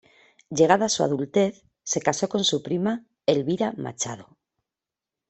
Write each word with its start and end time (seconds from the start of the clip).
Llegada 0.49 0.89
su 0.89 1.03
adultez, 1.03 1.63
se 1.83 2.01
casó 2.01 2.27
con 2.27 2.43
su 2.43 2.63
prima 2.63 3.05
Elvira 3.27 3.71
Machado. 3.77 4.35